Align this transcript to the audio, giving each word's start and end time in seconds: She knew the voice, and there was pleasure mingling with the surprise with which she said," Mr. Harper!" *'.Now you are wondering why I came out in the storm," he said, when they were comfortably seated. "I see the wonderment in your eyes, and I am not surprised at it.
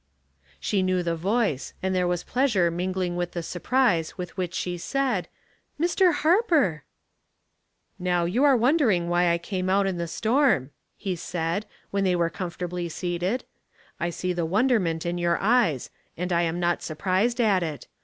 She 0.59 0.81
knew 0.81 1.03
the 1.03 1.15
voice, 1.15 1.75
and 1.83 1.93
there 1.93 2.07
was 2.07 2.23
pleasure 2.23 2.71
mingling 2.71 3.15
with 3.17 3.33
the 3.33 3.43
surprise 3.43 4.17
with 4.17 4.35
which 4.35 4.55
she 4.55 4.79
said," 4.79 5.27
Mr. 5.79 6.11
Harper!" 6.11 6.85
*'.Now 7.99 8.25
you 8.25 8.43
are 8.43 8.57
wondering 8.57 9.09
why 9.09 9.29
I 9.29 9.37
came 9.37 9.69
out 9.69 9.85
in 9.85 9.97
the 9.99 10.07
storm," 10.07 10.71
he 10.97 11.15
said, 11.15 11.67
when 11.91 12.03
they 12.03 12.15
were 12.15 12.31
comfortably 12.31 12.89
seated. 12.89 13.43
"I 13.99 14.09
see 14.09 14.33
the 14.33 14.43
wonderment 14.43 15.05
in 15.05 15.19
your 15.19 15.37
eyes, 15.39 15.91
and 16.17 16.33
I 16.33 16.41
am 16.41 16.59
not 16.59 16.81
surprised 16.81 17.39
at 17.39 17.61
it. 17.61 17.87